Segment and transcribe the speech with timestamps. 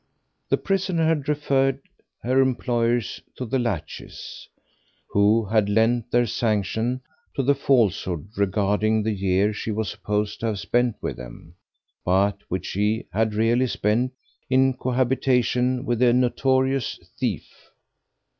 [0.49, 1.79] The prisoner had referred
[2.23, 4.49] her employers to the Latches,
[5.11, 7.01] who had lent their sanction
[7.35, 11.53] to the falsehood regarding the year she was supposed to have spent with them,
[12.03, 14.11] but which she had really spent
[14.49, 17.69] in cohabitation with a notorious thief.